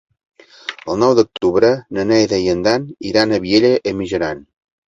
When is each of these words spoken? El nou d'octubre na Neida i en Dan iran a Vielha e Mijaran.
El 0.93 0.97
nou 1.01 1.13
d'octubre 1.19 1.69
na 1.97 2.07
Neida 2.13 2.41
i 2.47 2.49
en 2.57 2.65
Dan 2.69 2.91
iran 3.13 3.35
a 3.39 3.43
Vielha 3.47 3.73
e 3.93 3.99
Mijaran. 4.01 4.47